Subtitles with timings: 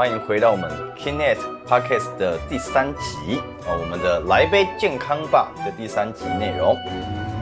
[0.00, 1.36] 欢迎回到我们 Kinet
[1.68, 6.74] Podcast 的第三集啊，我们的来杯健康吧的第三集内容。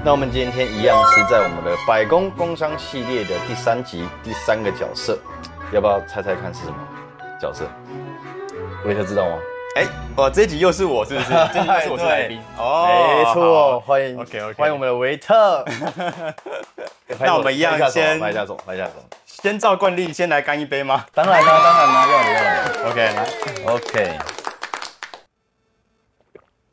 [0.04, 5.16] 那我们今天一样是在我们的百工工商系列的第三集第三个角色，
[5.70, 6.76] 要不要猜猜看是什么
[7.40, 7.64] 角色？
[8.84, 9.36] 维特知道吗？
[9.78, 9.86] 哎，
[10.16, 11.28] 哇，这集又是我，是不是？
[11.54, 15.64] 这集是我是 来宾哦，没错，欢迎 OK OK，欢迎我们的维特。
[17.20, 18.94] 那我们一样先来下手，来下手。
[19.24, 21.06] 先照惯例，先来干一杯吗？
[21.14, 22.90] 当然啦，当然啦，要的要的。
[22.90, 24.18] OK，来，OK。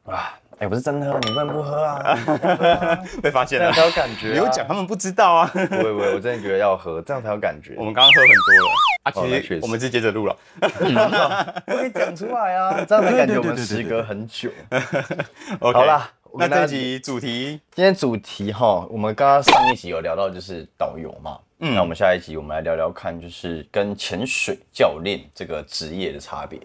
[0.07, 2.17] 啊，哎，不是真喝，你不能不喝啊。
[3.21, 4.29] 被发现了，才有感觉。
[4.29, 5.51] 你有讲，他们不知道啊。
[5.53, 7.73] 不会不会，我真的觉得要喝，这样才有感觉。
[7.77, 8.71] 我们刚刚喝很多了
[9.03, 10.37] 啊，其实我们是接着录了。
[11.65, 14.49] 不可以讲出来啊，这样才感觉我们时隔很久。
[15.59, 16.09] OK，好啦。
[16.37, 26.59] 那这集主题，今天主题哈，我们刚刚上一集有聊到就是导游嘛，嗯，那我们下一集我们来聊聊看，就是跟潜水教练这个职业的差别。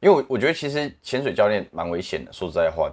[0.00, 2.90] 因为我我觉得其实潜水教练蛮危险的，说实在话，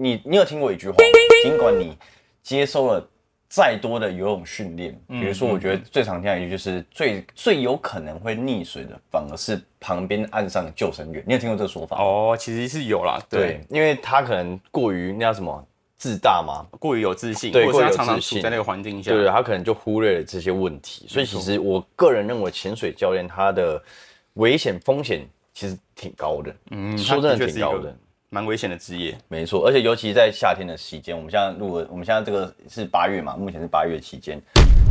[0.00, 0.96] 你你有听过一句话，
[1.42, 1.96] 尽管你
[2.42, 3.04] 接收了
[3.48, 11.22] 再多的游泳训练，比如说我觉得最常听的一句就是最最有可能会溺水的，反而是旁边岸上的救生员。
[11.26, 12.00] 你有听过这个说法？
[12.00, 15.64] 哦，其实是有啦，对，因为他可能过于那叫什么。
[16.00, 16.64] 自大嘛？
[16.78, 21.08] 过于有自信，对，过于有自信，在那个环境下，对他可能就忽略了这些问题。
[21.08, 23.82] 所以其实我个人认为，潜水教练他的
[24.34, 26.54] 危险风险其实挺高的。
[26.70, 27.96] 嗯，说真的挺高的。
[28.30, 34.38] 蛮危险的职业，没错，而且尤其在夏天的期间，我们现在录，我们现在这个是八月嘛，目前是八月期间，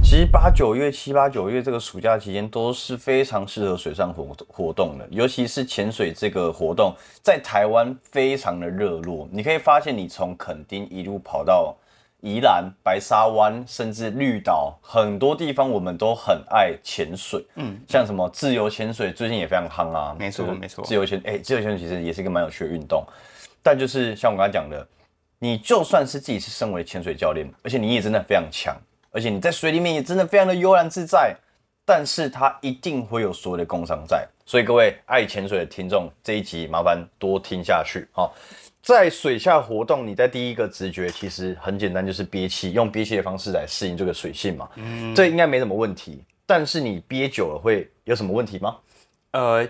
[0.03, 9.29] 其实八九月、七八九月这个暑假期间都是非常适合水上活活动的，尤其是潜水这个活动，在台湾非常的热络。
[9.31, 11.75] 你可以发现，你从垦丁一路跑到。
[12.21, 17.45] 宜兰、白沙湾，甚至绿岛，很多地方我们都很爱潜水。
[17.55, 20.15] 嗯，像什么自由潜水，最近也非常夯啊。
[20.17, 20.83] 没错，没错。
[20.83, 23.05] 自由潜，哎，自由潜水其实也是一个蛮有趣的运动。
[23.61, 24.87] 但就是像我刚才讲的，
[25.39, 28.75] 你就算是自己是身为潜水教练，而且你也真的非常强，
[29.11, 31.35] 而且你在水里面也真的非常的悠然自在，
[31.85, 34.27] 但是它一定会有所有的工伤在。
[34.47, 38.31] 所以各位爱潜水的听众，这一集麻烦多听下去哈。
[38.81, 44.69] 在水下活动，你在第一个直觉其实很简单，就是憋气，用憋气的方式来适应这个水性嘛。
[44.75, 46.23] 嗯，这应该没什么问题。
[46.45, 48.77] 但是你憋久了会有什么问题吗？
[49.31, 49.67] 呃，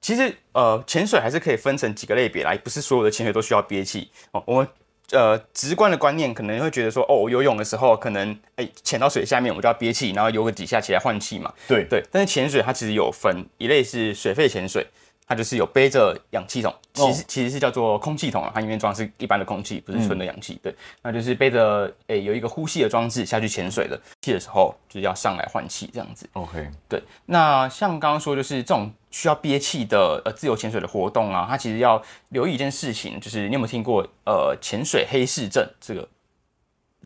[0.00, 4.42] 其实呃，潜水还是可以分成几个类别来，不是所有的潜水都需要憋气哦。
[4.44, 4.68] 我们
[5.12, 11.52] 呃直观的观念可能会觉得说，哦，游泳的时候可能哎潜到水下面，我就要憋气，然后游个几下起来换气嘛。
[11.68, 14.86] 对对，但是潜水它其实有分一类是水肺潜水。
[15.28, 20.56] 它就是有背着氧气筒，其实其实是叫做空气筒啊，它里面装的是一般的空气，不是纯的氧气。
[20.62, 20.72] 对，
[21.02, 26.28] 那就是背着诶有一个呼吸的装置下去潜水的，气的时候就是要上来换气这样子。
[26.34, 27.02] OK，对。
[27.24, 36.06] 那像刚刚说，就是这种需要憋气的呃自由潜水的活动啊，他其实要留意一件事情，就是你有没有听过呃潜水黑市症这个？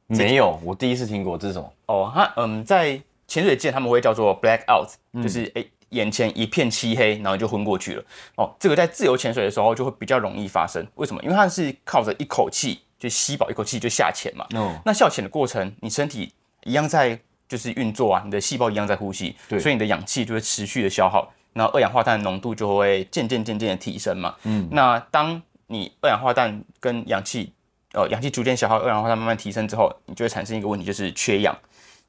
[0.08, 1.72] 没有，我第一次听过这种。
[1.86, 4.88] 哦，它嗯在潜水界他们会叫做 black out，
[5.22, 5.70] 就是诶。
[5.90, 8.04] 眼前一片漆黑，然后就昏过去了。
[8.36, 10.86] 哦，这个在自由潜水的时候就会比较容易发生。
[10.94, 11.20] 为什么？
[11.24, 14.46] 因为它是靠着一口气就吸饱一口气就下潜嘛。
[14.54, 14.80] 哦。
[14.84, 16.32] 那下潜的过程，你身体
[16.62, 19.58] 一样在就是运作啊，你的细胞一样在呼吸，对。
[19.58, 24.34] 所以你的氧气就会持续的消耗，然后二氧化碳浓度就会渐渐渐渐的提升嘛。
[24.44, 24.68] 嗯。
[24.70, 27.52] 那当你二氧化碳跟氧气，
[27.92, 31.56] 呃，氧气逐渐消耗，二氧化碳慢慢提升之后，你就会产生一个问题，就是缺氧。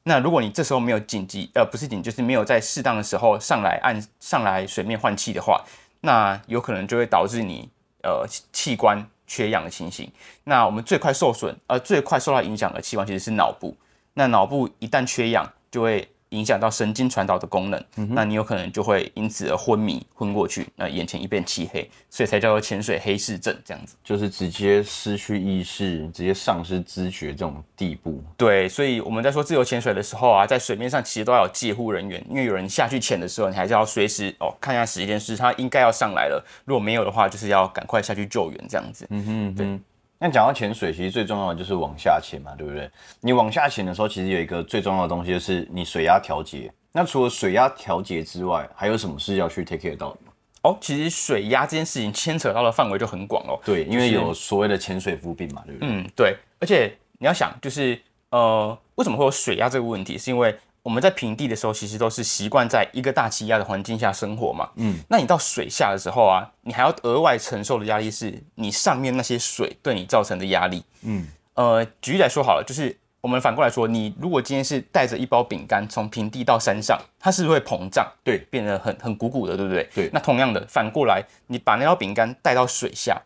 [0.04, 5.62] 那如果你这时候没有紧急，呃，不是紧，就是没有在适当的时候上来按上来水面换气的话，
[6.00, 7.68] 那有可能就会导致你
[8.02, 10.10] 呃器官缺氧的情形。
[10.44, 13.76] 那我们最快受损，呃，最快受到影响的器官其实是脑部。
[14.14, 16.08] 那脑部一旦缺氧，就会。
[16.32, 28.22] 影响到神经传导的功能，那你有可能就会因此而昏迷、昏过去，那眼前一片漆黑，所以才叫做潜水黑视症这样子，就是直接失去意识、直接丧失知觉这种地步。
[28.36, 39.06] 对，所以我们在说自由潜水的时候啊，在水面上其实都要有介护人员，因为有人下去潜的时候，你还是要随时哦看一下时间，是他应该要上来了，如果没有的话，就是要赶快下去救援这样子。
[39.10, 39.78] 嗯哼，对。
[40.24, 42.88] 那讲到潜水，其实最重要的就是往下潜嘛，对不对？
[43.20, 46.72] 你往下潜的时候，其实有一个最重要的东西，就是你水压调节。
[46.92, 50.32] 那除了水压调节之外，还有什么是要去 take care 到的吗？
[50.62, 53.58] 哦，其实水压这件事情牵扯到的范围就很广哦。
[53.64, 55.88] 对，因为有所谓的潜水浮病嘛，对不对？
[55.90, 56.36] 嗯，对。
[56.60, 60.16] 而且你要想，就是呃，为什么会有水压这个问题？
[60.16, 64.68] 是因为我们在平地的时候，其实都是习惯在一个大气压的环境下生活嘛。
[64.76, 70.82] 嗯，那你到水下的时候啊，你还要额外承受的压力是你上面那些水对你造成的压力。
[71.02, 78.04] 嗯，呃，举例来说好了，就是我们反过来说，你如果今天是带着一包饼干从平地到山上，它是不是会膨胀？
[78.24, 79.88] 对变得很很鼓鼓的，对不对？
[79.94, 83.22] 对那同样的，反过来，你把那包饼干带到水下，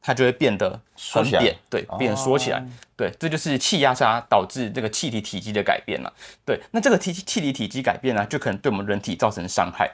[0.00, 0.80] 它就会变得
[1.12, 2.64] 很扁，对，变缩起来。
[2.96, 6.12] 对，这就是气压差导致这个气体体积的改变了。
[6.44, 9.88] 对，那这个气气体体积改变呢，就可能对我们人体造成伤害。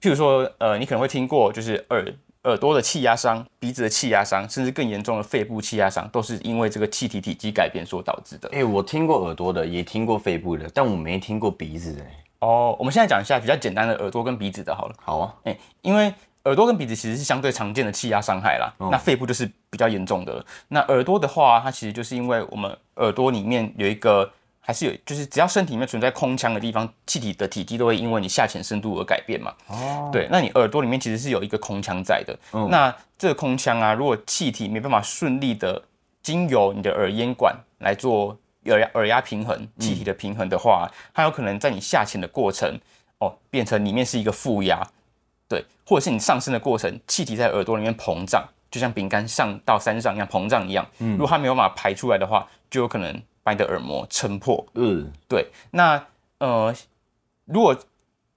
[0.00, 8.50] 譬如说，呃，你可能会听过，就是耳耳朵的气压伤、鼻子的气压伤，甚至更严重的肺部气压伤，都是因为这个气体体积改变所导致的。
[8.52, 12.04] 哎、我听过耳朵的，也听过肺部的，但我没听过鼻子的、
[12.40, 14.94] 哦，我们现在讲一下比较简单的耳朵跟鼻子的好了。
[15.00, 16.12] 好啊，哎、因为
[16.44, 20.46] 耳朵跟鼻子其实是相对常见的气压伤害啦，那肺部就是比较严重的了。
[20.68, 24.30] 那耳朵的话，它其实就是因为我们耳朵里面有一个，
[24.60, 29.54] 还是有，就是只要身体里面存在空腔的地方，气体的体积都会因为你下潜深度而改变嘛。
[29.68, 32.38] 哦，对，那你耳朵里面其实是有一个空腔在的。
[32.68, 35.82] 那这个空腔啊，如果气体没办法顺利的
[36.22, 38.36] 经由你的耳咽管来做
[38.66, 42.78] 耳压耳压平衡、气体的平衡的话，它有可能在你下潜的过程，
[43.18, 44.86] 哦，变成里面是一个负压，
[45.48, 50.86] 对，或者是你上升的过程，气体在耳朵里面膨胀，就像饼干上到山上一样膨胀一样。
[50.98, 54.64] 嗯如果它没有办法排出来的话，就有可能把你的耳膜撑破。
[54.74, 56.06] 嗯，对，那
[56.38, 56.74] 呃，
[57.44, 57.76] 如果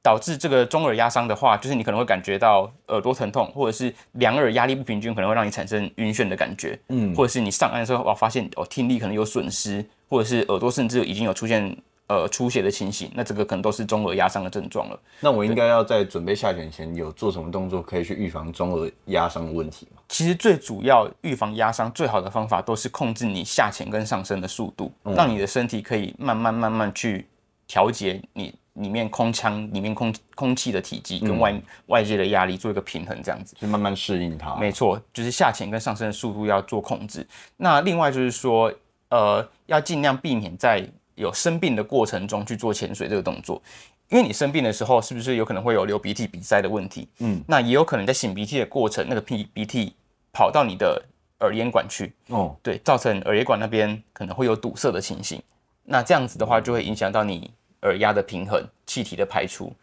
[0.03, 6.79] 导致这个中耳压伤的话，就是你可能会感觉到耳朵疼痛，或者是两耳压力不平均，可能会让你产生晕眩的感觉。
[6.89, 11.75] 嗯，或者是你上岸的时候，哇，发现哦听力可能有损失，或者是耳朵甚至已经有出现
[12.07, 14.99] 呃出血的情形，那这个可能都是中耳压伤的症状了。
[15.19, 20.01] 那我应该要在准备下潜前有做什么动作，可以去预防中耳压伤的问题吗？
[20.09, 27.27] 其实最主要预防压伤最好的方法都是控制你下潜跟上升的速度，让你的身体可以慢慢慢慢去
[27.67, 33.55] 调节你里面空腔里面空空气的体积跟外、外界的压力做一个平衡，这样子。
[33.59, 34.55] 去慢慢适应它。
[34.55, 37.27] 没错，就是下潜跟上升的速度要做控制。
[37.57, 38.71] 那另外就是说，
[39.09, 43.61] 呃，要尽量避免在有生病的过程中去做潜水这个动作，
[44.09, 47.09] 因为你生病的时候，是不是有可能会有流鼻涕、鼻塞的问题？
[47.19, 49.93] 嗯，那也有可能在擤鼻涕的过程，那个鼻鼻涕
[50.31, 51.03] 跑到你的
[51.39, 55.41] 耳咽管去，哦，对，造成耳咽管那边可能会有堵塞的情形。
[55.83, 59.73] 那这样子的话，就会影响到你耳压的平衡、气体的排出。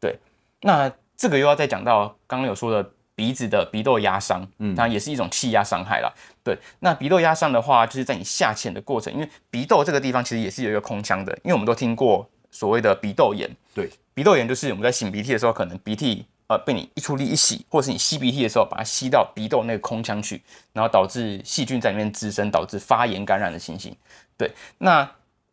[0.00, 0.18] 对，
[0.60, 2.90] 那这个又要再讲到刚刚有说的
[3.22, 6.12] 鼻子的鼻窦压伤，嗯，当然也是一种气压伤害啦。
[6.42, 13.48] 对，那鼻窦压伤的话，就是在你下潜的过程，因为鼻窦这个地方其实也是有一个空腔的，因为我们都听过所谓的鼻窦炎。
[13.72, 20.42] 对，鼻窦炎就是我们在擤鼻涕的时候，可能鼻涕呃被你一出力一洗，或者是你吸鼻涕的时候把它吸到鼻窦那个空腔去，
[20.72, 23.94] 然后导致细菌在里面滋生，导致发炎感染的情形。
[24.36, 25.08] 对，那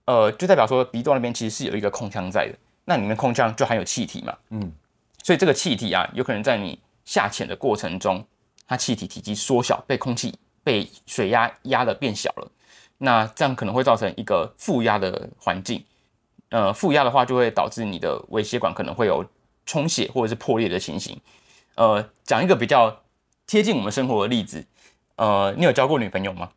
[0.05, 4.71] 呃就代表说鼻窦那边其实是有一个空腔在的，那里面空腔就含有气体嘛，嗯，
[5.21, 8.23] 所以这个气体啊，有可能在你下潜的过程中，
[8.67, 12.47] 它气体体积缩小，被空气被水压压的变小了，
[12.99, 15.83] 那这样可能会造成一个负压的环境。
[16.49, 19.25] 呃，负压的话就会导致你的微血管可能会有
[19.65, 21.19] 充血或者是破裂的情形。
[21.73, 23.01] 呃，讲一个比较
[23.47, 24.63] 贴近我们生活的例子，
[25.15, 26.51] 呃，你有交过女朋友吗？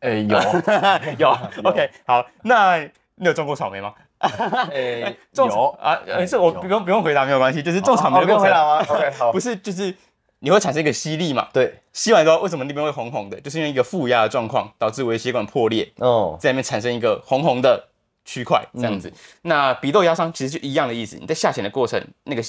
[0.00, 0.38] 哎、有，
[1.18, 1.28] 有。
[1.62, 2.88] OK，好，那
[3.18, 3.92] 你有种过草莓吗？
[4.20, 7.62] 哎、 种有啊，没事，我不用不用回答，没有关系。
[7.62, 9.94] 就是种草莓哦不用回答吗？OK， 好不，是就是
[10.40, 11.48] 你会产生一个吸力嘛？
[11.52, 13.40] 对，吸完之后，为什么那边会红红的？
[13.40, 17.88] 就是因为一个负压的状况导致微血管破裂，哦，在里面产生一个红红的
[18.24, 19.12] 区块，这样子。
[19.42, 22.42] 那鼻窦压伤其实就一样的意思，你在下潜的过程，那个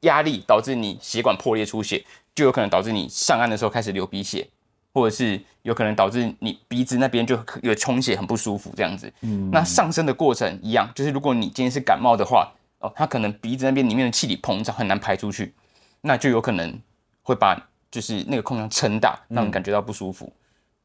[0.00, 4.46] 压力导致你血管破裂出血，就有可能导致你上岸的时候开始流鼻血，
[4.96, 9.12] 或者是有可能导致你鼻子那边就有充血，很不舒服这样子。
[9.20, 15.54] 嗯，那上升的过程一样，就是如果你今天是感冒的话，哦，它可能鼻子那边里面的气体膨胀很难排出去，
[16.00, 16.80] 那就有可能
[17.20, 17.54] 会把
[17.90, 20.32] 就是那个空腔撑大，让你感觉到不舒服。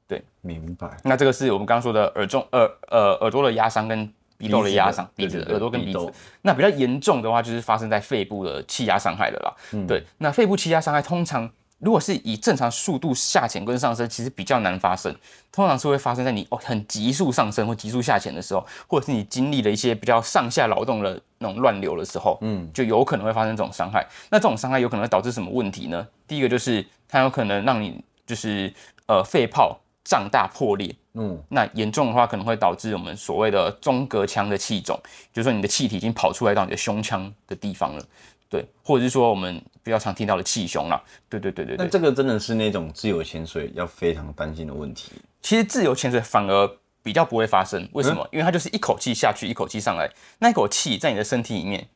[0.10, 0.90] 对明白。
[1.06, 6.12] 那这个是我们刚刚说的耳中耳呃耳朵的压伤跟鼻窦的压伤，鼻子耳朵跟鼻子。
[6.42, 9.56] 那比较严重的话，就是发生在肺部的气压伤害的啦。
[9.72, 11.50] 嗯对，那肺部气压伤害通常
[11.82, 15.14] 如果是以正常速度下潜跟上升，其实比较难发生，
[15.52, 24.08] 通常是会发生在你哦很急速上升或急速下潜的时候，或者是你经历了一些比较上下劳动的那种乱流的时候，嗯，就有可能会发生这种伤害。
[24.30, 26.08] 那这种伤害有可能会导致什么问题呢？
[26.28, 28.72] 第一个就是它有可能让你就是
[29.08, 35.00] 呃肺泡胀大破裂，嗯，那严重的话可能会导致我们所谓的中隔腔的气肿，
[35.34, 38.04] 就是说你的气体已经跑出来到你的胸腔的地方了，
[38.52, 41.86] 对，或者是说我们比较常听到的气胸啦，对对对对对。
[41.86, 45.14] 那这个真的是那种自由潜水要非常担心的问题。
[45.42, 48.28] 其实自由潜水反而比较不会发生，为什么？
[48.30, 51.88] 因为它就是一口气下去，一口气上来，那一口气在你的身体里面，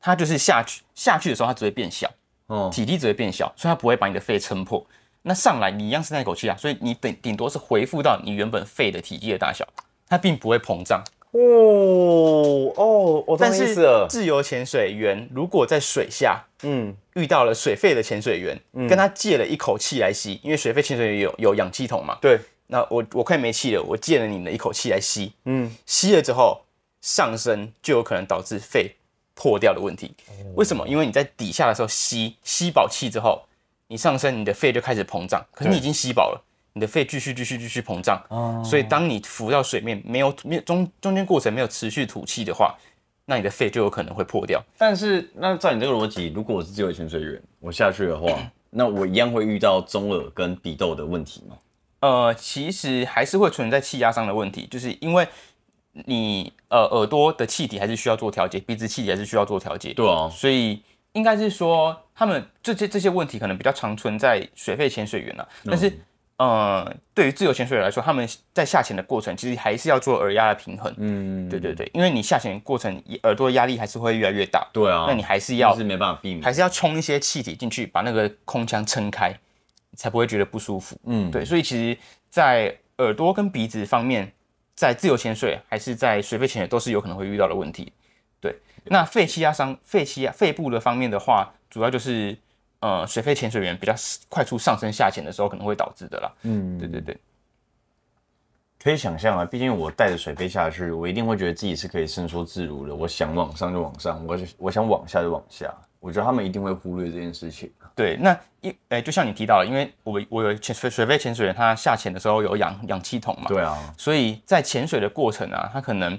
[0.00, 2.10] 它就是下去下去的时候它只会变小，
[2.46, 4.84] 哦，体积只会变小，所以它不会把你的肺撑破。
[5.20, 9.68] 那上来你一样是那一口气啊，所以你顶顶多是恢复到你原本肺的体积的大小，
[10.08, 11.04] 它并不会膨胀。
[11.32, 14.06] 哦哦，我懂但是意思了。
[14.08, 26.62] 自由潜水员如果在水下嗯，遇到了水肺的潜水员，跟他借了一口气来吸，因为水肺潜水员有有氧气筒嘛，对，那我我快没气了，我借了你的一口气来吸，嗯，吸了之后
[27.00, 28.94] 上升就有可能导致肺
[29.34, 30.14] 破掉的问题。
[30.54, 30.86] 为什么？
[30.86, 33.42] 因为你在底下的时候吸吸饱气之后，
[33.86, 36.44] 你上升，你的肺就开始膨胀，可是你已经吸饱了。
[36.72, 38.22] 你的肺继续继续继续膨胀，
[38.64, 42.76] 所以当你浮到水面，没有没有中中间过程没有持续吐气的话，
[43.24, 44.62] 那你的肺就有可能会破掉。
[44.78, 48.38] 但是那照你这个逻辑，如果我是自由潜水员，我下去的话，
[48.70, 51.56] 那我一样会遇到中耳跟鼻窦的问题吗？
[52.00, 55.26] 呃，其实还是会存在气压上的问题，就是因为
[55.92, 60.80] 你呃耳朵的气体还是需要做调节，鼻子气体还是需要做调节，对啊，所以
[61.14, 65.92] 应该是说他们这些这些问题可能比较常存在水肺潜水员啊，但是。
[66.40, 70.90] 呃，对于自由潜水员来说，他们在下潜的过程其实还是要做耳压的平衡。
[70.96, 72.90] 嗯，对对对，因为你下潜过程
[73.24, 74.66] 耳朵的压力还是会越来越大。
[74.72, 79.38] 对啊，那你还是要是没办法避免，还是要充一些气体进去，把那个空腔撑开，
[79.98, 80.96] 才不会觉得不舒服。
[81.04, 81.98] 嗯，对，所以其实，
[82.30, 84.32] 在耳朵跟鼻子方面，
[84.74, 87.92] 在自由潜水还是在水肺潜水都是有可能会遇到的问题。
[88.40, 92.34] 对，那肺气压伤、肺气压、肺部的方面的话，主要就是。
[92.80, 93.94] 呃，水肺潜水员比较
[94.28, 96.32] 快速上升下潜的时候，可能会导致的啦。
[96.42, 97.16] 嗯，对对对，
[98.82, 102.94] 可以想象啊，毕竟我带着水肺下去，我一定会觉得自己是可以伸缩自如的。
[102.94, 105.72] 我想往上就往上，我我想往下就往下。
[105.98, 107.70] 我觉得他们一定会忽略这件事情。
[107.94, 113.48] 对，那一哎，就像你提到，因为我我有潜水水肺潜水员，他下潜的时候有氧氧气筒嘛。
[113.48, 116.18] 对啊，所以在潜水的过程啊，他可能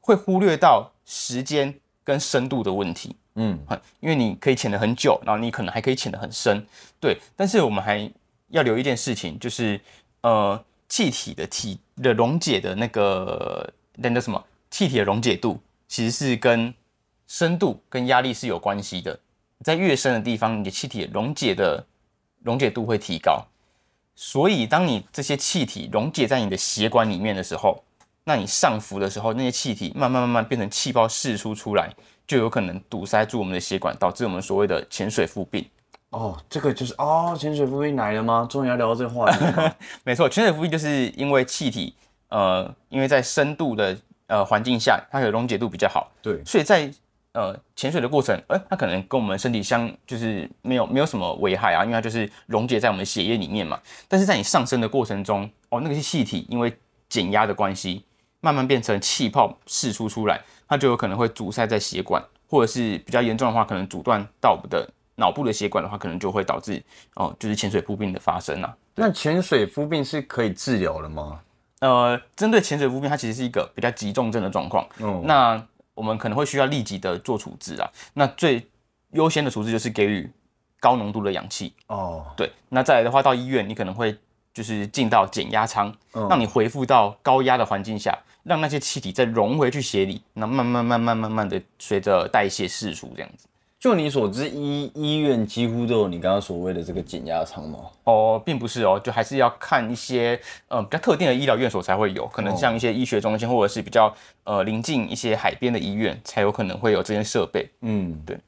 [0.00, 1.72] 会忽略到时间
[2.10, 3.14] 跟深度的问题。
[3.36, 3.58] 嗯，
[4.00, 6.66] 因为你可以潜得很久，然后你可能还可以潜得很深，
[7.00, 7.16] 对。
[7.36, 8.10] 但是我们还
[8.48, 9.80] 要留一件事情，就是
[10.22, 16.74] 呃，气体的体的溶解的那个那个什么，气体的溶解度其实是跟
[17.28, 19.18] 深度跟压力是有关系的。
[19.64, 21.86] 在越深的地方，你的气体溶解的
[22.42, 23.46] 溶解度会提高。
[24.16, 27.82] 所以，当你这些气体溶解在你的血管里面的时候，
[28.30, 31.92] 那你上浮的时候，那些气体慢慢慢慢变成气泡释出出来。
[32.28, 35.68] 就有可能堵塞住我们的血管，导致我们所谓的潜水腹病。
[36.10, 38.46] 哦，这个就是哦，潜水腹病来了吗？
[38.48, 39.76] 终于要聊到这个话题了。
[40.06, 41.92] 没错，潜水腹病就是因为气体，
[42.28, 46.08] 呃，因为在深度的呃环境下，它的溶解度比较好。
[46.22, 46.88] 对，所以在
[47.32, 53.80] 呃潜水的过程，呃，它可能跟我们身体相就是没有没有什么危害啊，因为它就是溶解在我们血液里面嘛。
[54.06, 56.72] 但是在你上升的过程中，哦，那个是气体，因为
[57.08, 58.04] 减压的关系。
[58.40, 66.82] 慢慢变成气泡释出出来，它就有可能会阻塞在血管，或者是比较严重的话，可能阻断到我们的脑部的血管的话，可能就会导致
[67.14, 68.76] 哦，就是潜水夫病的发生啊。
[68.94, 71.40] 那潜水夫病是可以治疗的吗？
[71.80, 74.86] 呃，针对潜水夫病，它其实是一个比较急重症的状况。
[74.98, 75.62] 嗯，那
[75.94, 77.90] 我们可能会需要立即的做处置啊。
[78.14, 78.66] 那最
[79.12, 80.30] 优先的处置就是给予
[80.78, 81.72] 高浓度的氧气。
[81.86, 82.52] 哦，对。
[82.68, 84.14] 那再来的话，到医院你可能会
[84.60, 88.14] 就是进到减压舱，让你回复到高压的环境下。
[88.42, 93.46] 让那些气体再融回去血里，那慢慢慢慢慢慢的随着代谢释出，这样子。
[93.78, 97.78] 就你所知，医医院几乎都有你刚刚所谓的这个减压舱吗？
[98.04, 104.12] 哦，并不是哦，就还是要看一些呃比较特定的医疗院所才会有，可能像一些医学中心或者是比较
[104.44, 107.68] 呃临近一些海边的医院才有可能会有这些设备。
[107.82, 108.38] 嗯，对。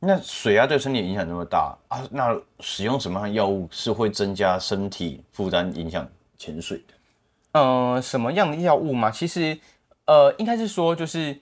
[0.00, 2.06] 那水压对身体影响那么大啊？
[2.10, 7.60] 那使用什么样的药物是会增加身体负担、影响潜水的？
[7.60, 9.10] 呃，什么样的药物嘛？
[9.10, 9.58] 其实，
[10.04, 11.40] 呃，应该是说，就是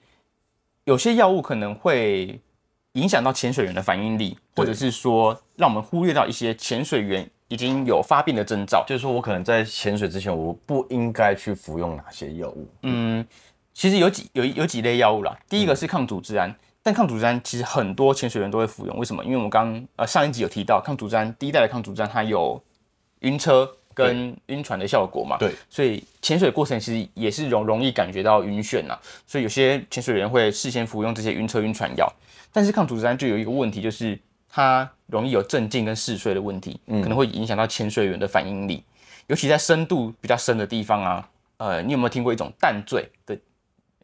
[0.85, 2.39] 有些药物可能会
[2.93, 8.85] 影响到潜水员的反应力，或者是说，让我们忽略到一些潜水员已经有发病的征兆。
[8.87, 12.65] 就是说我可能在潜水之前，我不应该去服用哪些药物？
[12.83, 13.27] 嗯，
[13.73, 15.37] 其实有几有有几类药物啦。
[15.49, 18.95] 第一个是抗组织胺，但抗组织胺其实很多潜水员都会服用。
[18.99, 19.25] 为什么？
[19.25, 22.61] 因为我们刚呃上一集有提到，抗组织胺第一代的抗组织胺它有
[23.21, 23.67] 晕车。
[23.95, 32.05] 跟晕船的效果嘛，对，所以潜水过程其实也是容容易感觉到晕眩呐，所以有些潜水员会事先服用这些晕车晕船药。
[32.51, 38.83] 但是抗组织胺就有一个问题，就是它容易有镇静跟嗜睡的问题，可能会影响到潜水员的反应力，
[39.27, 41.29] 尤其在深度比较深的地方啊。
[41.55, 43.37] 呃，你有没有听过一种淡醉的？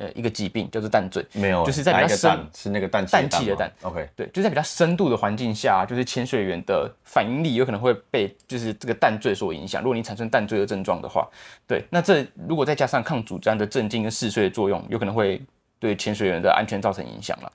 [0.01, 3.71] 呃，一个疾病叫做淡醉，没有，就是在比较深，是那个氮氮气的氮。
[3.83, 9.79] OK，对，就在比较深度的环境下，就是潜水员的反应力有可能会被就是这个淡醉所影响。
[9.83, 11.27] 如果你产生淡醉的症状的话，
[11.67, 15.39] 对，那这如果再加上抗组胺的镇静跟嗜睡的作用，有可能会
[15.77, 17.51] 对潜水员的安全造成影响了。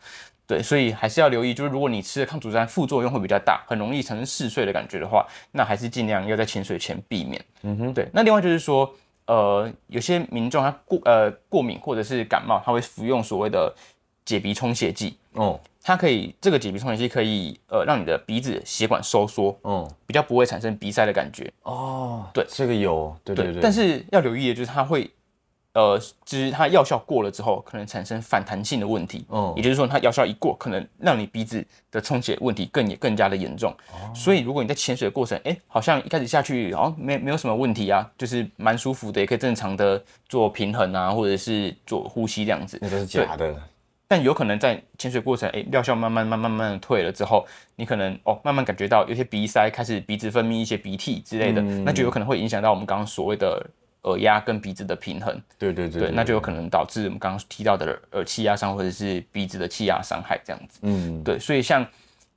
[0.46, 7.44] 对，所以还是要留意，就是如果你吃的抗组胺副作用会比较大，很容易产生嗜睡的感觉的话，那还是尽量要在潜水前避免。
[7.62, 8.08] 嗯哼，对。
[8.12, 8.94] 那另外就是说。
[9.26, 13.74] 呃，有些民众他过呃过敏或者是感冒，他会服用所谓的
[14.24, 15.16] 解鼻充血剂。
[15.32, 21.52] 哦，它可以这个解鼻充血剂可以呃让你的鼻子血管收缩，嗯，比较不会产生鼻塞的感觉。
[21.62, 25.10] 哦，对这个有，对对对，但是要留意的就是它会。
[25.76, 29.26] 呃，就是它药效过了之后，可能产生反弹性的问题。
[29.28, 33.70] 嗯也就是说，它药效一过，可能让你鼻子的充血问题更也更加的严重。
[33.92, 42.78] 哦所以，如果你在潜水的过程，哎，好像一开始下去，好像没没有什么问题啊，就是蛮舒服的，也可以正常的做平衡啊，或者是做呼吸这样子。
[42.80, 43.54] 那都是假的。
[44.08, 53.66] 但有可能在潜水过程，哎，药效慢慢、慢慢、慢慢的退了之后，你可能哦，慢慢感觉到有些鼻塞，开始鼻子分泌一些鼻涕之类的，那就有可能会影响到我们刚刚所谓的
[54.06, 55.40] 耳压跟鼻子的平衡。
[55.56, 60.80] 对对对对，那就有可能导致我们刚刚提到的耳气压伤或者是鼻子的气压伤害这样子。
[60.82, 61.86] 嗯，对，所以像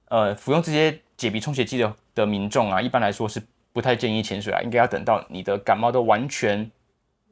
[0.10, 6.70] 呃服用这些解鼻充血剂的的民众啊，一般来说是不太建议潜水啊，应该要等到你的感冒都完全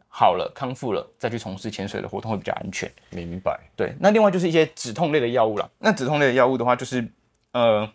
[0.07, 2.91] 好了、康复了，再去从事潜水的活动会比较安全。
[3.09, 3.59] 明白。
[3.75, 5.69] 对，那另外就是一些止痛类的药物了。
[5.79, 7.07] 那止痛类的药物的话，就是
[7.51, 7.87] 呃，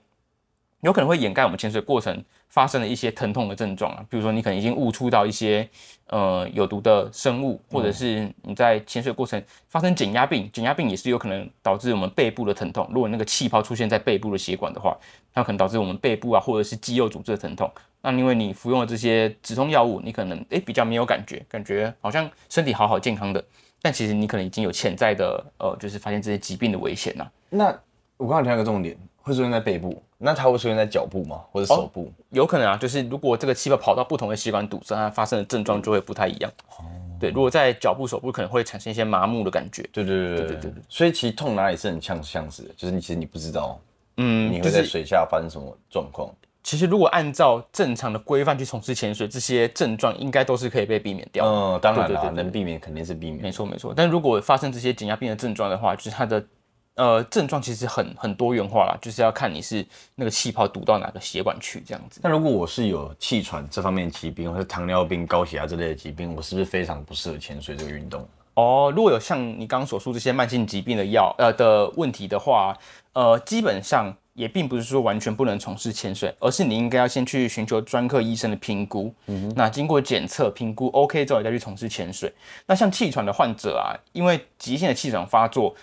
[0.81, 5.67] 有可能会掩盖我们潜水过程发生了一些疼痛的症状啊，比如说你可能已经误触到一些
[6.09, 12.87] 呃有毒的生物，或者是你在潜水过程发生减压病，减压病也是有可能导致我们背部的疼痛。
[12.93, 14.95] 如果那个气泡出现在背部的血管的话，
[15.33, 17.71] 它可能导致我们背部啊或者是肌肉组织的疼痛。
[18.03, 23.43] 那因为你服用了这些止痛药物，你可能诶比较没有感觉，感觉好像身体好好健康的，
[23.81, 27.81] 但其实你可能已经有潜在的呃，就是发现这些疾病的危险呐、那
[28.17, 31.41] 我刚刚提到一个重点，会出现在背部，那它会出现在脚部吗？
[31.51, 32.13] 或者手部？
[32.31, 36.51] 有可能啊，就是如果这个气泡跑到不同的血管堵塞，它发生的症状就会不太一样。
[36.79, 36.85] 哦
[37.21, 39.89] 对，如果在脚部、手部，可能会产生一些麻木的感觉。
[39.93, 40.83] 对对对对对对对。
[40.89, 43.79] 所以其实痛哪里是很相相似的，就是你其实你不知道
[44.17, 46.29] 嗯，你就是会在水下发生什么状况。
[46.65, 51.51] 其实如果按照正常的规范去从事潜水，这些症状应该都是可以被避免掉的。
[51.53, 53.41] 嗯，当然啦，对对对对能避免肯定是避免。
[53.41, 56.45] 没错没错，但如果发生这些减压病的症状的话，就是它的
[56.95, 59.85] 呃症状其实很很多元化啦，就是要看你是
[60.15, 62.21] 那个气泡堵到哪个血管去这样子。
[62.23, 68.27] 那如果我是有气喘这方面疾病，或者糖尿病、高血压之类的疾病，我是不是非常不适合潜水这个运动？
[68.55, 72.77] 哦，如果有像你刚刚所述这些慢性疾病的药呃的问题的话，
[73.15, 79.15] 呃，基本上也并不是说完全不能从事潜水，而是你应该要先去寻求专科医生的评估。
[79.27, 82.31] 嗯，那经过检测评估 OK 之后，再去从事潜水。
[82.67, 85.75] 那像气喘的患者啊，因为急性的气喘发作，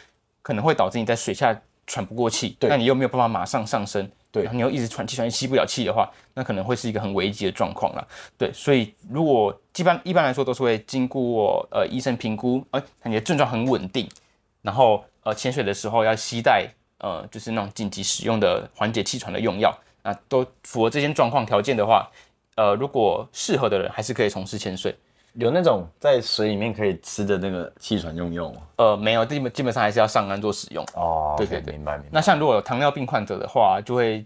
[0.41, 8.07] 可能会导致你在水下喘不过气，对那你又没有办法马上上升，对然后你又一直喘气喘气吸不了气的话，那可能会是一个很危急的状况了。
[8.37, 14.07] 对，所以如果一般一般来说都是会经过呃医生评估，呃你的症状很稳定，
[14.61, 16.67] 然后呃潜水的时候要携带
[16.99, 22.07] 呃就是那种紧急使用的缓解气喘的用药，那都符合这些状况条件的话，
[22.55, 24.95] 呃如果适合的人还是可以从事潜水。
[25.39, 28.61] 有那种在水里面可以吃的那个气喘用用吗？
[28.75, 30.85] 呃，没有，基本基本上还是要上岸做使用。
[30.95, 32.09] 哦，对对对明白明白。
[32.11, 34.25] 那像如果有糖尿病患者的话，就会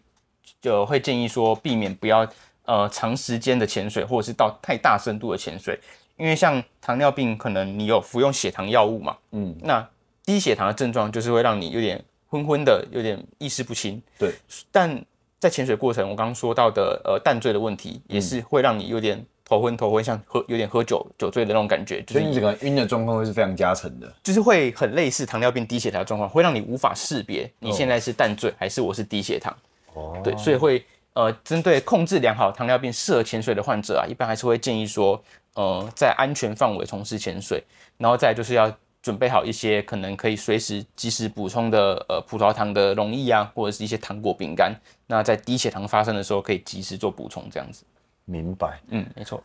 [0.59, 2.27] 就会建议说避免不要
[2.65, 5.79] 呃长时间的潜水，或者是到太大深度的潜水，
[6.17, 9.87] 因为像糖尿病，可能你有服用血糖药物嘛，嗯，那
[10.25, 14.01] 低血糖的症状就是会让你有点昏昏的，有点意识不清。
[14.17, 14.33] 对，
[14.71, 15.03] 但
[15.37, 24.11] 在潜水过程，我刚刚说到的呃淡醉的问题，也是会让你有点头昏头昏，像喝有点喝酒酒醉的那种感觉，就是所以你整个晕的状况会是非常加成的。
[24.23, 29.55] 就是会很类似糖尿病低血糖的状况，会让你无法识别你现在是淡醉还是我是低血糖。
[29.93, 35.21] 哦，对，所以会呃，针对控制良好糖尿病适合潜水的患者啊，一般还是会建议说，
[35.53, 37.63] 呃，在安全范围从事潜水，
[37.97, 44.73] 然后再就是要准备好一些可能可以随时及时补充的呃葡萄糖的溶液啊，或者是一些糖果饼干，
[45.05, 47.83] 那在低血糖发生的时候可以及时做补充，这样子。
[48.25, 48.79] 明白。
[48.89, 49.41] 嗯，没错。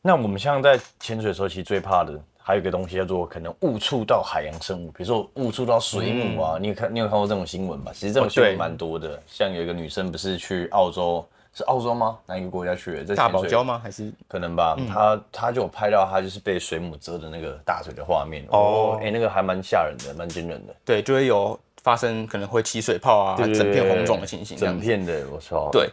[0.00, 6.58] 那我们像在潜水的时候，其实最怕的还有一个东西叫做可能误触到海洋生物，比如说误触到水母啊。
[6.60, 7.92] 你有看你有看过这种新闻吧？
[7.94, 9.22] 其实这种新闻蛮多的。
[9.26, 12.18] 像有一个女生不是去澳洲，是澳洲吗？
[12.26, 13.04] 哪一个国家去的？
[13.04, 13.80] 在大堡礁吗？
[13.80, 18.44] 还是可能吧，嗯她她就有拍到她就是被水母蛰的那个大腿的画面。
[18.50, 20.74] 哦哦，哎、那个还蛮吓人的，蛮惊人的。
[20.84, 24.56] 对，就会有发生可能会起水泡啊，对整片红肿的情形。
[24.56, 25.68] 整片的，我操。
[25.70, 25.88] 对，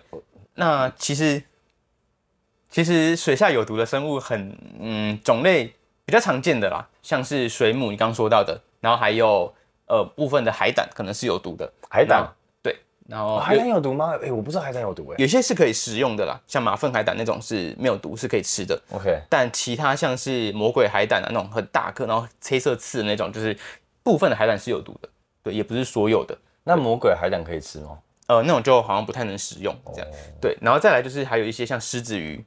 [0.56, 1.44] 那其实
[2.70, 5.74] 其实水下有毒的生物很嗯种类
[6.06, 9.54] 比较常见的啦，像是水母，你刚刚说到的，然后还有
[9.88, 12.78] 呃部分的海胆可能是有毒的，海胆那对，
[13.08, 14.14] 然后哦海有胆有毒吗？
[14.22, 18.80] 哎、我不知道海胆有毒哎、有些是可以食用的啦，像马粪海胆那种是没有毒，是可以吃的。
[18.92, 23.58] OK，但其他像是魔鬼海胆啊那种很大颗，然后黑色刺的那种，就是
[24.04, 25.10] 部分的海胆是有毒的，
[25.44, 26.38] 对，也不是所有的。
[26.64, 27.98] 那魔鬼海胆可以吃吗？
[28.28, 30.08] 呃，那种就好像不太能食用这样。
[30.08, 32.46] 哦对，然后再来就是还有一些像狮子鱼，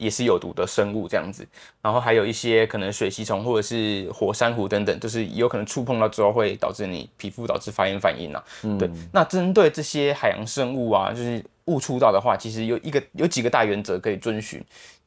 [0.00, 1.46] 也是有毒的生物这样子。
[1.82, 8.42] 然后还有一些可能水吸虫或者是火珊瑚等等，就是有可能触碰到之后会导致你皮肤导致发炎反应啊。
[8.78, 14.60] 对，那针对这些海洋生物啊，就是误触到的话，其实有一个有几个大原则可以遵循。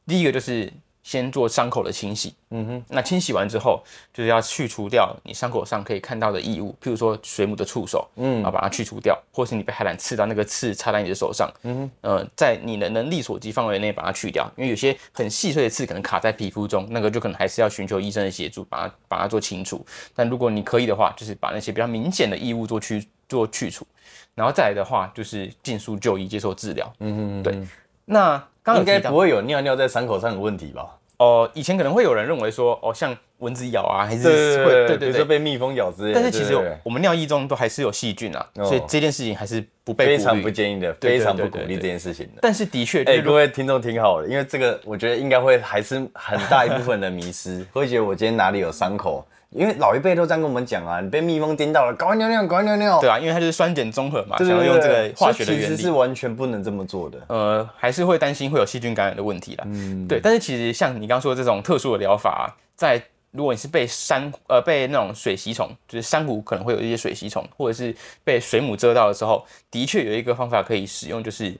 [0.06, 0.72] 第一个就是
[1.04, 19.84] 先做伤口的清洗，嗯哼，那清洗完之后，就是要去除掉你伤口上可以看到的异物，譬如说水母的触手，嗯，啊把它去除掉，或是你被海胆刺到，那个刺插在你的手上，嗯哼，呃，在你的能力所及范围内把它去掉，因为有些很细碎的刺可能卡在皮肤中，那个就可能还是要寻求医生的协助，把它把它做清除。
[20.14, 23.86] 但如果你可以的话，就是把那些比较明显的异物做去做去除，
[24.34, 27.68] 然后再来的话就是尽速就医接受治疗，嗯哼，对，
[28.06, 28.42] 那。
[28.76, 30.98] 应该不会有尿尿在伤口上的问题吧？
[31.18, 36.12] 哦，以前可能会有人认为说，哦，像蚊子咬啊，还是会对对对，被蜜蜂咬之类。
[36.14, 42.40] 但是其实我们尿液中都还是有细菌啊，所以这件事情还是不被非常不建议的，非常不鼓励这件事情的。
[42.40, 49.26] 但是的确，哎，各位听众挺好的，因为这个我觉得应该会还是很大一部分的迷失， 会觉得我今天哪里有伤口。
[49.50, 53.00] 因为老一辈都这样跟我们讲啊，你被蜜蜂叮到了，赶快尿尿，赶快尿尿。
[53.00, 55.66] 对啊，因为它就是酸碱中和嘛，想要用这个化学的原理。
[55.68, 57.18] 其实是完全不能这么做的。
[57.28, 59.64] 呃，还是会担心会有细菌感染的问题啦。
[59.68, 60.18] 嗯，对。
[60.20, 63.00] 但是其实像你刚说的这种特殊的疗法，在
[63.34, 71.54] 如果你是被珊呃被那种水吸虫，就是珊瑚可能会有一些水吸虫，或者是被水母蛰到的时候，的确有一个方法可以使用，就是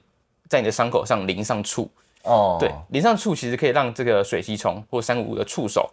[0.47, 1.89] 在你的伤口上淋上醋。
[2.23, 5.91] 哦，对，淋上醋其实可以让这个水吸虫或珊瑚的触手。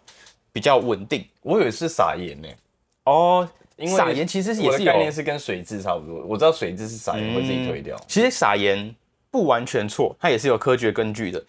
[0.55, 2.47] 比较稳定，我以为是撒盐呢。
[3.05, 6.23] 哦，因为撒盐其实也是概念是跟水质差不多。
[6.27, 8.93] 我知道水质是撒盐会自己退掉，其实撒盐
[9.31, 11.43] 不完全错，它也是有科学根据的。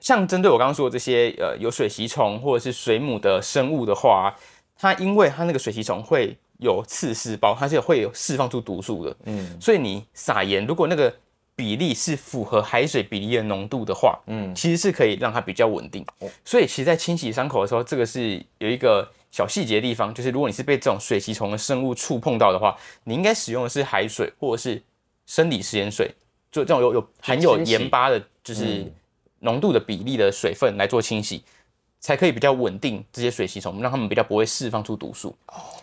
[0.00, 4.34] 像针对我刚刚说的这些呃有水吸虫或者是水母的生物的话，
[4.76, 9.16] 它因为它那个水吸虫会有刺丝胞，它是会有释放出毒素的。
[9.24, 11.12] 嗯，所以你撒盐，如果那个
[11.56, 16.06] 比例是符合海水比例的浓度的话，嗯，其实是可以让它比较稳定。
[16.44, 24.80] 所以其实，在清洗伤口的时候，这个是有一个小细节的地方，就是如果你是被这种水吸虫的生物触碰到的话，你应该使用的是海水或者是
[25.26, 26.08] 生理食盐水，
[26.52, 28.88] 就这种有有含有盐巴的，就是
[29.40, 31.42] 浓度的比例的水分来做清洗，
[32.00, 35.36] 才可以比较稳定这些水吸虫，让它们比较不会释放出毒素。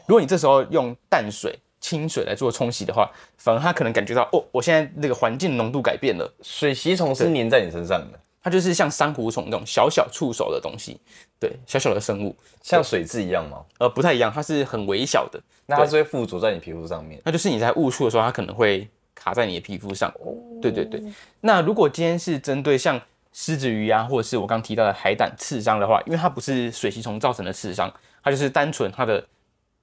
[0.08, 1.58] 如果你这时候用淡水。
[1.82, 6.34] 清水来做冲洗的话，反而它可能感觉到哦，我现在那个环境浓度改变了。
[6.42, 11.00] 水吸虫是粘在你身上的，它就是像珊瑚虫那种小小触手的东西，
[11.40, 13.64] 对，小小的生物，像水蛭一样吗？
[13.78, 15.40] 呃，不太一样，它是很微小的。
[15.68, 17.22] 那它是会附着在你皮肤上面？
[17.24, 20.10] 那就是你在误触的时候，它可能会卡在你的皮肤上。
[20.22, 21.04] 哦对对对。
[21.42, 23.00] 那如果今天是针对像
[23.36, 27.94] 狮子鱼啊，或者是我刚提到的海胆刺伤的话，因为它不是水吸虫造成的刺伤，
[28.24, 29.24] 它就是单纯它的。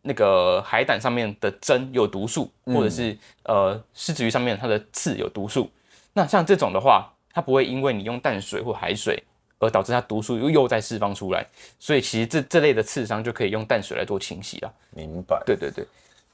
[0.04, 5.70] 那个海胆上面的针有毒素，或者是呃狮子鱼上面它的刺有毒素。
[6.12, 9.22] 那像这种的话，它不会因为你用淡水或海水
[9.60, 11.46] 而导致它毒素又又再释放出来。
[11.78, 14.74] 所以其实这这类的刺伤就可以用淡水来做清洗了。
[14.90, 15.40] 明白。
[15.46, 15.86] 对对对，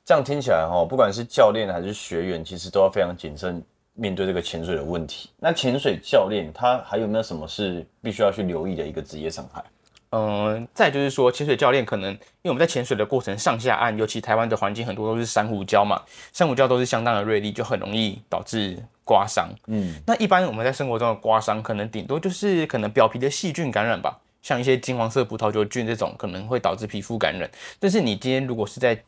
[0.02, 3.62] 这样听起来哈，不管是教练还是学员，其实都要非常谨慎
[3.98, 5.28] 面对这个潜水的问题。
[5.38, 9.62] 那潜水教练他还有没有什么是必须要去留意的一个职业伤害？
[10.10, 16.00] 嗯，再就是说，潜水教练可能因为我们在潜水的过程上下岸，尤其台湾的环境很多都是珊瑚礁嘛，
[16.32, 19.50] 珊瑚礁都是相当的锐利，就很容易导致刮伤。
[19.66, 27.50] 嗯，那一般我们在生活中的刮伤，可能顶多就是可能表皮的细菌感染吧，像一些金黄色葡萄球菌这种，可能会导致皮肤感染。
[27.78, 28.98] 但是你今天如果是在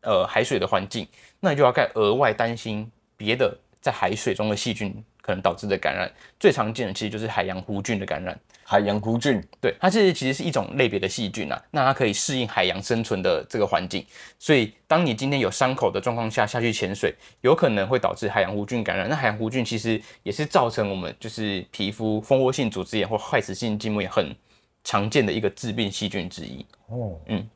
[0.00, 1.06] 呃海水的环境，
[1.40, 6.10] 那你就要该额外担心别的在海水中的细菌可能导致的感染。
[6.38, 8.38] 最常见的其实就是海洋弧菌的感染。
[8.70, 14.04] 海洋弧菌，对，它是其实是一种类别的细菌啊，那它可以适应海洋生存的这个环境，
[14.38, 19.08] 所以当你今天有伤口的状况下下去潜水，有可能会导致海洋弧菌感染。
[19.08, 24.36] 那海洋弧菌其实也是造成我们就是皮肤蜂窝性组织炎或坏死性筋膜炎很
[24.84, 26.66] 常见的一个致病细菌之一。
[26.88, 27.48] 哦，嗯。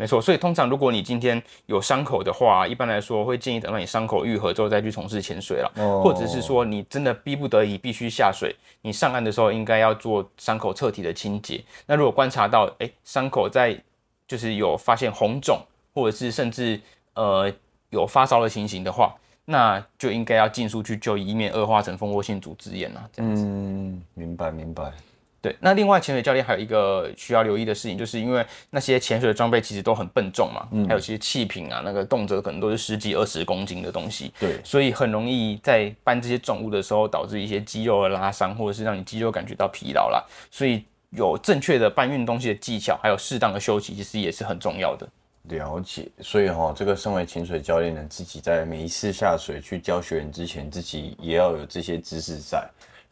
[0.00, 5.70] 没错，所以通常如果你今天有伤口的话，一般来说会建议等到你伤口愈合之后再去从事潜水了，
[6.02, 11.62] 或者是说你真的逼不得已必须下水，你上岸的时候应该要做伤口彻底的清洁。
[11.84, 13.78] 那如果观察到哎伤口在
[14.26, 15.60] 就是有发现红肿，
[15.92, 16.80] 或者是甚至
[17.12, 17.52] 呃
[17.90, 23.06] 有发烧的情形的话，那就应该要尽速去就医，以免恶化成蜂窝性组织炎啊。
[23.12, 24.90] 这样子，嗯，明白明白。
[25.42, 40.22] 对，那另外潜水教练还有一个需要留意的事情，就是因为那些潜水的装备其实都很笨重嘛，嗯还有些气瓶啊，那个动辄可能都是十几二十公斤的东西，对，所以很容易在搬这些重物的时候导致一些肌肉的拉伤，或者是让你肌肉感觉到疲劳啦。
[40.50, 45.08] 所以有正确的搬运东西的技巧，还有适当的休息，其实也是很重要的。
[45.44, 52.68] 了解，所以哈，这个身为潜水教练呢，自己在每一次下水去教学员之前，自己也要有这些知识在。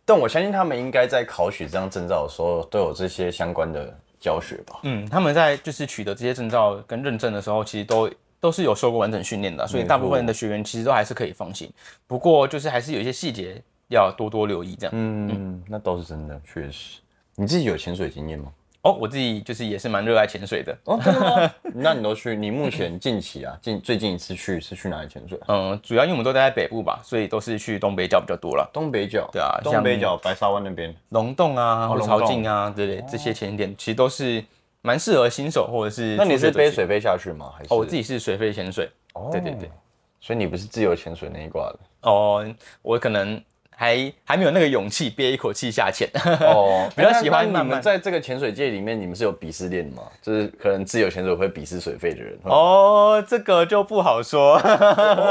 [0.08, 4.80] 但我相信他们应该在考取这张证照的时候都有这些相关的教学吧？
[4.84, 11.70] 嗯，他们在就是取得这些证照跟认证的时候，其实都都是有受过完整训练的，所以大部分的学员其实都还是可以放心。
[12.06, 14.92] 不过就是还是有一些细节要多多留意，这样。
[14.96, 17.00] 嗯，那倒是真的，确实。
[17.34, 18.50] 你自己有潜水经验吗？
[18.82, 20.76] 哦，我自己就是也是蛮热爱潜水的。
[20.84, 21.54] 哦，真的吗？
[21.74, 22.36] 那你都去？
[22.36, 25.38] 你目前近期啊，近最近一次去是去哪里潜水？
[25.48, 28.70] 嗯，主要因为我们都待在北部吧，所以都是去东北角比较多了。
[28.72, 34.42] 东北角，对啊，东北角白沙湾那边，龙洞啊，潮境啊，对对，这些潜点其实都是
[34.82, 36.14] 蛮适合新手或者是。
[36.16, 36.76] 那你是背水？
[36.76, 37.52] 水飞下去吗？
[37.56, 37.74] 还是？
[37.74, 38.88] 哦，我自己是水肺潜水。
[39.14, 39.70] 哦对对对。
[40.20, 42.44] 所以你不是自由潜水那一挂的哦，
[42.82, 43.40] 我可能
[43.80, 46.08] 还还没有那个勇气憋一口气下潜。
[46.42, 50.02] 哦， 比较喜欢你们在这个潜水界里面，你们是有鄙视链的吗？
[50.20, 52.36] 就是可能自由潜水会鄙视水肺的人。
[52.42, 54.58] 哦，哦，这个就不好说。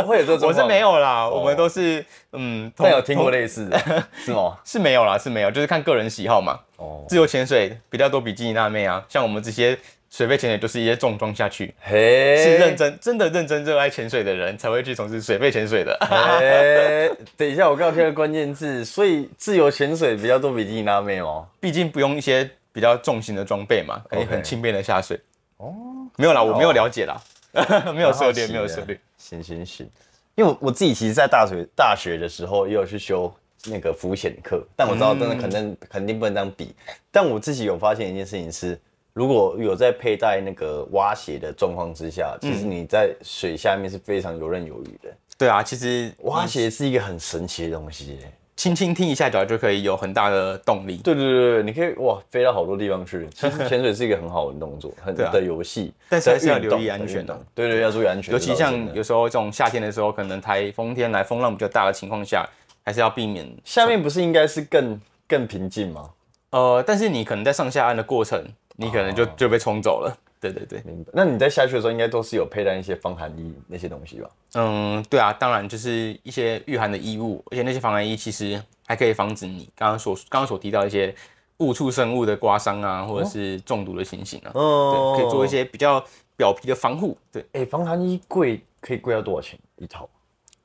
[0.08, 0.48] 会有这种？
[0.48, 3.78] 我是没，有啦，我们都是嗯，同但有听过同类似的，
[4.24, 4.58] 是吗？
[4.64, 6.58] 是没有啦，是没有，就是看个人喜好嘛。
[6.78, 9.78] 哦，自由潜水比较多比基尼辣妹啊，像我们这些
[10.10, 12.76] 水肺潜水就是一些重装下去，嘿，是认。
[12.78, 15.98] 真真的认真热爱潜水的人才会去从事水肺潜水的。
[16.02, 21.46] 哎，等一下，我刚刚听了关键字，所以自由潜水比较多比基尼拉妹哦。
[21.60, 25.20] 毕竟不用一些比较重型的装备嘛，可以很轻便的下水。
[25.58, 25.74] 哦，
[26.16, 27.22] 没有啦，我没有了解啦，
[27.94, 29.00] 没有涉猎，没有涉猎。
[29.18, 29.90] 行行行，
[30.36, 33.34] 因为我我自己其实，在大学大学的时候也有去修
[33.66, 36.74] 那个浮潜课，但我知道真的可能、肯定不能这样比。
[37.12, 38.80] 但我自己有发现一件事情是，
[39.18, 45.12] 如果有在佩戴那个蛙鞋的状况之下，其实你在水下面是非常游刃有余的。
[45.36, 48.32] 对啊，其实蛙鞋是一个很神奇的东西耶。
[48.56, 50.98] 轻轻踢一下脚就可以有很大的动力。
[50.98, 53.28] 对对对对，你可以哇飞到好多地方去。
[53.34, 58.32] 其实潜水是一个很好的动作，很的游戏，但是还是要在运动留意安全的对对，要注意安全。
[58.32, 62.48] 尤其像有时候这种夏天的时候，可能台风天来风浪比较大的情况下，
[62.86, 63.48] 还是要避免。
[63.64, 66.12] 下面不是应该是更更平静吗？
[66.52, 68.44] 呃，但是你可能在上下岸的过程，
[68.78, 70.18] 你可能就、就被冲走了。
[70.40, 71.12] 对对对，明白。
[71.14, 74.30] 那你在下去的时候，应该都是有佩戴一些防寒衣那些东西吧？
[74.54, 81.14] 嗯，对啊，当然就是一些御寒的衣物，而且那些防寒衣其实还可以防止你刚刚所刚刚所提到一些
[81.58, 84.52] 误触生物的刮伤啊，或者是中毒的情形啊。
[84.54, 85.50] 哦对，可以做一。
[85.50, 86.04] 些比较
[86.36, 87.18] 表皮的防护。
[87.32, 90.08] 对，哎、防寒衣贵可以贵到多少钱一套？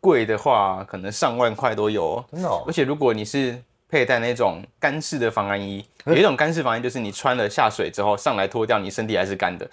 [0.00, 2.24] 贵的话可能上万块都有哦。
[2.30, 2.72] 真的、哦而？
[2.72, 3.58] 且如果你是
[3.92, 9.68] 佩戴那种干式的防寒衣，有一种干式防寒衣就是你穿了下水之后上来脱掉，你身体还是干的。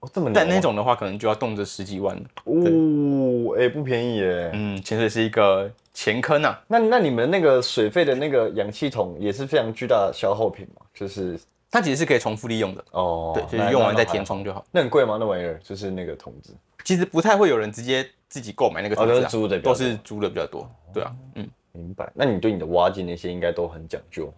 [0.00, 2.16] 哦，这么但那种的话，可能就要动辄十几万。
[2.42, 4.50] 哦，哎、不便宜耶。
[4.52, 6.60] 嗯，潜水是一个前坑啊。
[6.66, 10.84] 那那你们那个水费的那个氧气筒也是非常巨大的消耗品嘛？
[10.92, 11.38] 就是
[11.70, 14.04] 它其实是可以重复利用的，哦，对，就是用完再。
[14.04, 14.64] 填充就好。
[14.72, 15.18] 那很贵吗？
[15.20, 16.52] 那玩意儿就是那个桶子。
[16.82, 20.68] 其实不太会有人直接自己购买那个桶子、啊哦都是租的比较多都是租的比较多。
[20.92, 22.10] 对啊，嗯，明白。
[22.14, 24.32] 那你对你的挖镜那些应该都很讲究。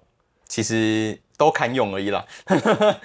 [0.46, 2.24] 其实都堪用而已啦。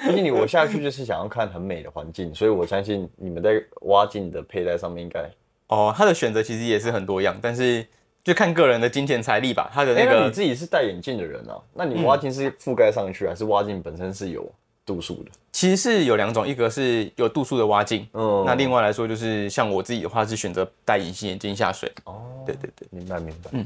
[0.07, 5.27] 毕竟你我下去就是想要看很美的环境，所以我相信你们在挖镜的佩戴上面应该。
[5.67, 7.85] 哦，它的选择其实也是很多样，但是
[8.23, 9.71] 就看个人的金钱财力吧。
[9.73, 11.57] 他的哎、那个那你自己是戴眼镜的人啊？
[11.73, 14.47] 那你挖镜是覆盖上去，还是挖镜本身是有
[14.85, 15.31] 度数的？
[15.51, 21.91] 其实是有两种，一个是有度数的挖镜，嗯那另外来说就是像我自己的话是选择戴隐形眼镜下水。
[22.03, 23.65] 哦，对对对，明白明白，嗯，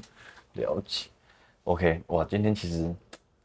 [0.53, 1.07] 了解。
[1.65, 2.93] OK，哇，今天其实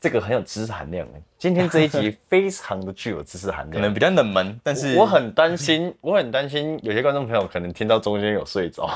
[0.01, 3.73] 这个很有知识含量哎，今天这一集 非常的具有知识含量。
[3.73, 8.87] 可能比较冷门，但是我很担心， 我很担心有些观众朋友可能听到中间有睡着，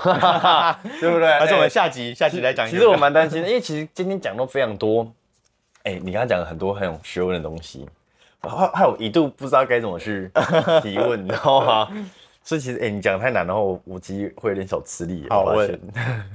[1.00, 1.28] 对不对？
[1.38, 5.10] 还是我哎们下集下集来讲其实我蛮担心的，因为其实今天讲到非常多，
[5.84, 7.88] 哎、你刚刚讲了很多很有学问的东西，
[8.40, 10.30] 还还有一度不知道该怎么去
[10.82, 11.88] 提问，你知道吗？
[12.44, 15.26] 所以其实，哎、你讲得太难，然后我我其实会有点小吃力。
[15.30, 15.68] 好我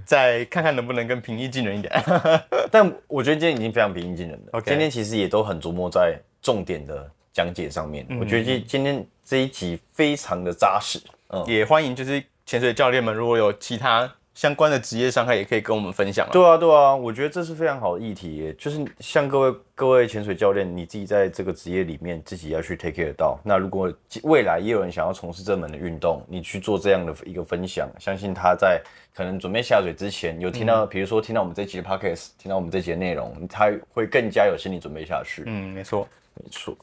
[0.05, 1.93] 再看看能不能更平易近人一点。
[2.71, 4.49] 但我觉得今天已经非常平易近人了。
[4.53, 8.07] OK 今天其实也都很琢磨在重点的讲解上面。
[8.19, 10.99] 我觉得今今天这一集非常的扎实。
[11.29, 16.29] 嗯，也欢迎就是潜水教练们，如果有其他相关的职业伤害，也可以跟我们分享啊。
[16.31, 23.39] 对啊，对啊，我觉得这是非常好的议题耶，就是像各位各位潜水教练，你自己在这个职业里面自己要去 take care 到。
[23.43, 28.79] 那如果未来也有人想要从事这门的运动，你去做这样的一个分享，相信他在
[29.15, 35.45] 可能准备下水之前，有听到，比如说听到我们这集的 podcast，听到我们这集的内容，他会更加有心理准备下去。
[35.47, 36.07] 嗯，没错。
[36.35, 36.77] 没错。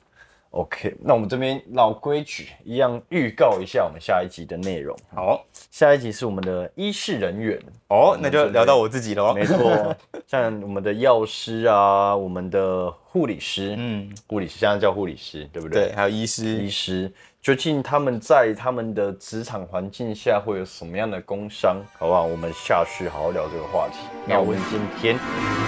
[0.54, 4.96] OK，那我们这边老规矩一样预告一下我们下一集的内容。
[5.12, 7.60] 好下一集是我们的医事人员。
[7.88, 9.34] 哦，那就聊到我自己了哦。
[9.34, 9.96] 没错，
[10.28, 15.88] 像我们的药师啊，我们的护理师，嗯，护理师现在叫护理师，对不对？
[15.88, 17.12] 对，还有医师医，师
[17.44, 21.76] 究竟他们在他们的职场环境下会有什么样的工伤？
[21.98, 22.24] 好不好？
[22.24, 23.98] 我们下去好好聊这个话题。
[24.26, 25.18] 那我们今天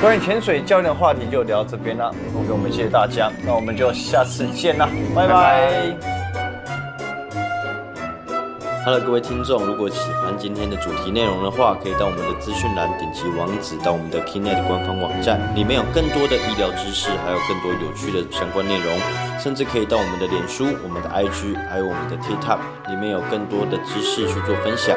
[0.01, 2.07] 关于潜水教练的话题就聊到这边了。
[2.35, 6.46] OK，我们谢谢大家，那我们就下次见啦，拜拜。
[8.87, 18.97] Hello，各位听众，如果喜欢今天的主题内容的话，可以到我们的资讯栏点击网址到我们的 Kinet 官方网站，里面有更多的医疗知识，还有更多有趣的相关内容，
[19.41, 24.97] 甚至可以到我们的脸书、我们的 IG，还有我们的 TikTok，里面有更多的知识去做分享。